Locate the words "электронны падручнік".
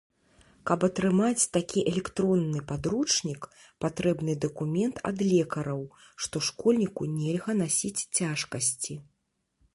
1.91-3.41